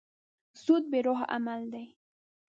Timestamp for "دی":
1.73-1.85